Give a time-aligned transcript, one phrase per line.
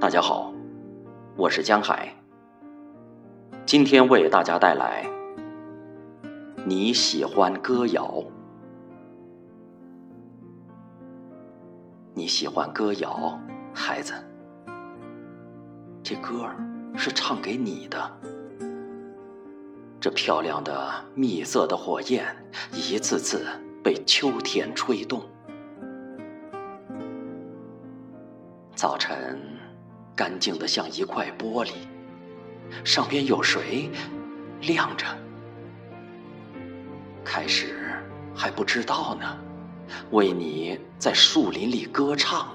[0.00, 0.50] 大家好，
[1.36, 2.10] 我是江海。
[3.66, 5.04] 今天为大家带来
[6.64, 8.24] 你喜欢歌谣，
[12.14, 13.38] 你喜欢歌谣，
[13.74, 14.14] 孩子，
[16.02, 16.56] 这歌儿
[16.96, 18.00] 是唱给你的。
[20.00, 22.24] 这漂亮的蜜色的火焰，
[22.72, 23.44] 一次次
[23.84, 25.20] 被秋天吹动。
[28.74, 29.38] 早晨。
[30.20, 31.70] 干净的像一块玻璃，
[32.84, 33.88] 上边有谁
[34.60, 35.06] 亮着？
[37.24, 37.94] 开始
[38.34, 39.38] 还不知道呢，
[40.10, 42.48] 为你在树林里歌唱。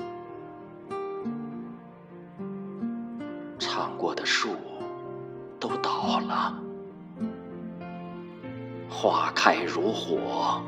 [3.58, 4.50] 唱过的树
[5.60, 6.56] 都倒了，
[8.88, 10.62] 花开如火，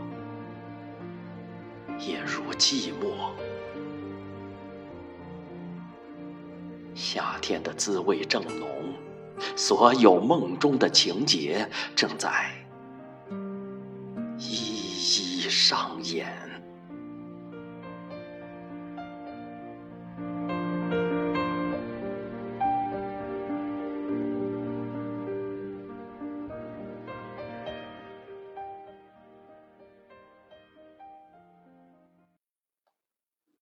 [2.00, 3.30] 也如寂寞。
[6.98, 8.68] 夏天的滋味正浓，
[9.56, 12.52] 所有梦中的情节正在
[14.40, 16.28] 一一上演。